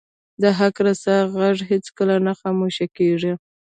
د 0.41 0.43
حق 0.57 0.75
رسا 0.85 1.17
ږغ 1.31 1.57
هیڅکله 1.71 2.15
نه 2.25 2.33
خاموش 2.39 2.75
کیږي 2.97 3.33